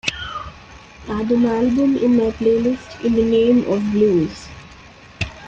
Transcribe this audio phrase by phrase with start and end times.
[1.09, 4.47] add an album in my playlist In The Name Of Blues